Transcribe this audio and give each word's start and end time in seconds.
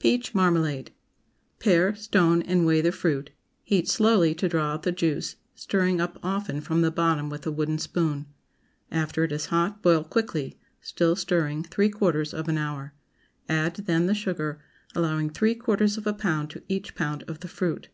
PEACH 0.00 0.34
MARMALADE. 0.34 0.90
✠ 1.56 1.58
Pare, 1.60 1.94
stone, 1.94 2.42
and 2.42 2.66
weigh 2.66 2.80
the 2.80 2.90
fruit; 2.90 3.30
heat 3.62 3.88
slowly 3.88 4.34
to 4.34 4.48
draw 4.48 4.72
out 4.72 4.82
the 4.82 4.90
juice, 4.90 5.36
stirring 5.54 6.00
up 6.00 6.18
often 6.20 6.60
from 6.60 6.80
the 6.82 6.90
bottom 6.90 7.30
with 7.30 7.46
a 7.46 7.52
wooden 7.52 7.78
spoon. 7.78 8.26
After 8.90 9.22
it 9.22 9.30
is 9.30 9.46
hot, 9.54 9.80
boil 9.80 10.02
quickly, 10.02 10.58
still 10.80 11.14
stirring, 11.14 11.62
three 11.62 11.90
quarters 11.90 12.34
of 12.34 12.48
an 12.48 12.58
hour. 12.58 12.92
Add, 13.48 13.76
then, 13.86 14.06
the 14.06 14.14
sugar, 14.16 14.60
allowing 14.96 15.30
three 15.30 15.54
quarters 15.54 15.96
of 15.96 16.08
a 16.08 16.12
pound 16.12 16.50
to 16.50 16.64
each 16.66 16.96
pound 16.96 17.22
of 17.28 17.38
the 17.38 17.46
fruit. 17.46 17.88